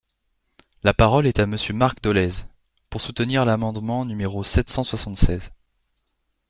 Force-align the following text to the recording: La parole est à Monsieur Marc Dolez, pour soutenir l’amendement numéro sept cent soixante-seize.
La 0.81 0.95
parole 0.95 1.27
est 1.27 1.37
à 1.37 1.45
Monsieur 1.45 1.75
Marc 1.75 2.01
Dolez, 2.01 2.45
pour 2.89 3.01
soutenir 3.01 3.45
l’amendement 3.45 4.03
numéro 4.03 4.43
sept 4.43 4.71
cent 4.71 4.83
soixante-seize. 4.83 5.51